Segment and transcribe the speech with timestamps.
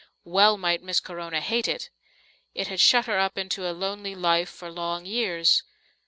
[0.25, 1.91] Well might Miss Corona hate it.
[2.55, 5.61] It had shut her up into a lonely life for long years.